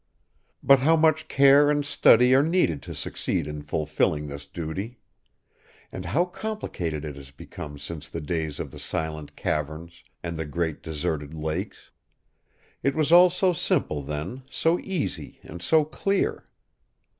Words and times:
But 0.63 0.79
how 0.79 0.95
much 0.95 1.27
care 1.27 1.69
and 1.69 1.85
study 1.85 2.33
are 2.33 2.41
needed 2.41 2.81
to 2.81 2.95
succeed 2.95 3.45
in 3.45 3.61
fulfilling 3.61 4.25
this 4.25 4.47
duty! 4.47 4.97
And 5.91 6.05
how 6.05 6.25
complicated 6.25 7.05
it 7.05 7.15
has 7.15 7.29
become 7.29 7.77
since 7.77 8.09
the 8.09 8.19
days 8.19 8.59
of 8.59 8.71
the 8.71 8.79
silent 8.79 9.35
caverns 9.35 10.01
and 10.23 10.37
the 10.39 10.45
great 10.45 10.81
deserted 10.81 11.35
lakes! 11.35 11.91
It 12.81 12.95
was 12.95 13.11
all 13.11 13.29
so 13.29 13.53
simple, 13.53 14.01
then, 14.01 14.41
so 14.49 14.79
easy 14.79 15.39
and 15.43 15.61
so 15.61 15.85
clear. 15.85 16.45